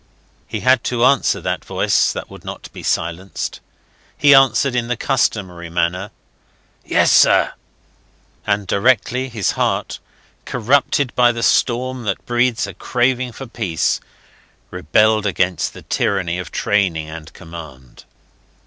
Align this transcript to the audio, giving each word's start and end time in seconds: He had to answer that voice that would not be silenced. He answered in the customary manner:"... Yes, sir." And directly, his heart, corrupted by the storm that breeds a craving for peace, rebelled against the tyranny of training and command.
He 0.47 0.61
had 0.61 0.83
to 0.85 1.05
answer 1.05 1.39
that 1.41 1.63
voice 1.63 2.11
that 2.11 2.27
would 2.27 2.43
not 2.43 2.73
be 2.73 2.81
silenced. 2.81 3.59
He 4.17 4.33
answered 4.33 4.73
in 4.73 4.87
the 4.87 4.97
customary 4.97 5.69
manner:"... 5.69 6.09
Yes, 6.83 7.11
sir." 7.11 7.53
And 8.47 8.65
directly, 8.65 9.29
his 9.29 9.51
heart, 9.51 9.99
corrupted 10.45 11.13
by 11.13 11.31
the 11.31 11.43
storm 11.43 12.01
that 12.05 12.25
breeds 12.25 12.65
a 12.65 12.73
craving 12.73 13.31
for 13.33 13.45
peace, 13.45 13.99
rebelled 14.71 15.27
against 15.27 15.75
the 15.75 15.83
tyranny 15.83 16.39
of 16.39 16.51
training 16.51 17.07
and 17.07 17.31
command. 17.33 18.05